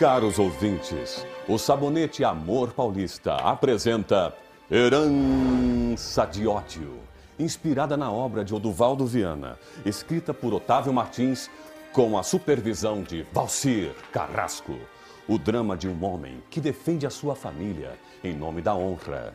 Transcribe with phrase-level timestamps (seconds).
[0.00, 4.34] Caros ouvintes, o Sabonete Amor Paulista apresenta
[4.70, 7.00] Herança de Ódio,
[7.38, 11.50] inspirada na obra de Oduvaldo Viana, escrita por Otávio Martins,
[11.92, 14.74] com a supervisão de Valcir Carrasco.
[15.28, 17.92] O drama de um homem que defende a sua família
[18.24, 19.34] em nome da honra.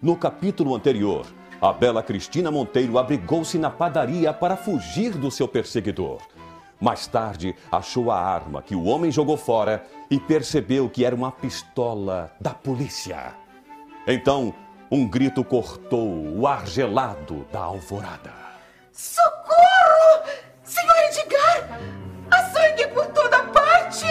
[0.00, 1.26] No capítulo anterior,
[1.60, 6.22] a bela Cristina Monteiro abrigou-se na padaria para fugir do seu perseguidor.
[6.84, 11.32] Mais tarde, achou a arma que o homem jogou fora e percebeu que era uma
[11.32, 13.34] pistola da polícia.
[14.06, 14.52] Então,
[14.90, 18.34] um grito cortou o ar gelado da alvorada.
[18.92, 20.28] Socorro!
[20.62, 21.80] Senhor Edgar!
[22.30, 24.04] Há sangue por toda parte!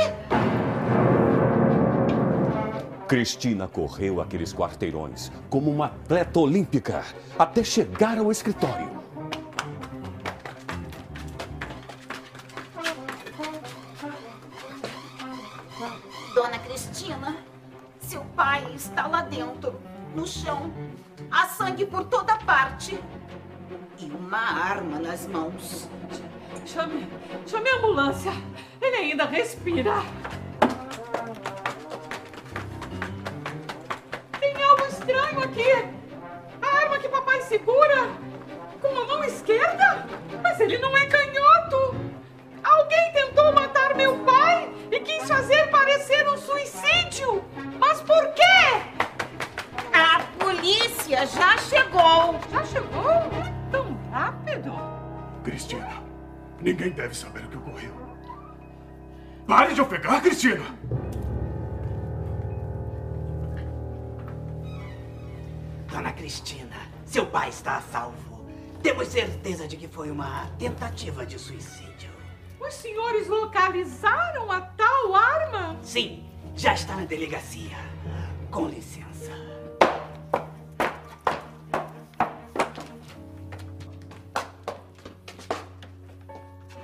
[3.07, 7.03] Cristina correu aqueles quarteirões como uma atleta olímpica
[7.37, 8.89] até chegar ao escritório.
[16.34, 17.38] Dona Cristina,
[18.00, 19.80] seu pai está lá dentro,
[20.16, 20.73] no chão.
[21.30, 23.00] Há sangue por toda parte.
[24.00, 25.88] E uma arma nas mãos.
[26.66, 27.08] Chame,
[27.45, 28.31] chame a ambulância.
[28.81, 29.94] Ele ainda respira.
[34.39, 35.72] Tem algo estranho aqui.
[36.64, 38.09] A arma que papai segura
[38.81, 40.08] com a mão esquerda?
[40.42, 41.22] Mas ele não é canhoto.
[55.44, 56.02] Cristina,
[56.61, 57.94] ninguém deve saber o que ocorreu.
[59.45, 60.63] Pare de ofegar, Cristina!
[65.91, 68.47] Dona Cristina, seu pai está a salvo.
[68.81, 72.11] Temos certeza de que foi uma tentativa de suicídio.
[72.59, 75.77] Os senhores localizaram a tal arma?
[75.83, 77.77] Sim, já está na delegacia.
[78.49, 79.31] Com licença.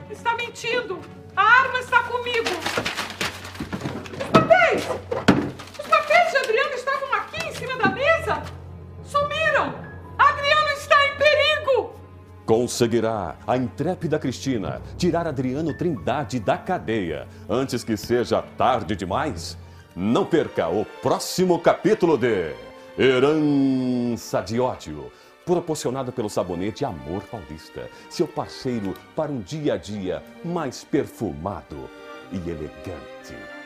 [0.09, 0.99] Está mentindo!
[1.35, 2.49] A arma está comigo!
[4.17, 4.83] Os papéis!
[5.79, 8.43] Os papéis de Adriano estavam aqui em cima da mesa!
[9.03, 9.75] Sumiram!
[10.17, 11.93] Adriano está em perigo!
[12.43, 19.55] Conseguirá a intrépida Cristina tirar Adriano Trindade da cadeia antes que seja tarde demais?
[19.95, 22.55] Não perca o próximo capítulo de
[22.97, 25.11] Herança de Ódio,
[25.49, 31.89] proporcionada pelo sabonete Amor Paulista, seu parceiro para um dia a dia mais perfumado
[32.31, 33.58] e elegante.